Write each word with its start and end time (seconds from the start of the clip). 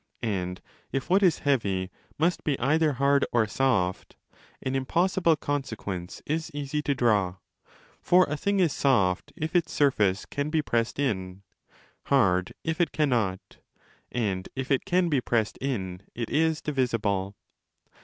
And 0.23 0.61
if 0.91 1.11
what 1.11 1.21
is 1.21 1.37
heavy 1.45 1.91
must 2.17 2.43
be 2.43 2.59
either 2.59 2.93
hard 2.93 3.23
or 3.31 3.45
soft, 3.45 4.15
an 4.63 4.73
impossible 4.75 5.35
consequence 5.35 6.23
is 6.25 6.49
easy 6.55 6.81
to 6.81 6.95
draw. 6.95 7.35
For 8.01 8.23
a 8.23 8.35
thing 8.35 8.59
is 8.59 8.73
soft 8.73 9.31
if 9.35 9.55
its 9.55 9.71
surface 9.71 10.25
can 10.25 10.49
be 10.49 10.63
pressed 10.63 10.97
in, 10.97 11.43
hard 12.05 12.53
if 12.63 12.81
it 12.81 12.91
cannot; 12.93 13.57
and 14.11 14.49
if 14.55 14.71
it 14.71 14.85
can 14.85 15.07
be 15.07 15.21
pressed 15.21 15.59
in 15.61 16.01
it 16.15 16.31
is 16.31 16.63
divisible. 16.63 17.35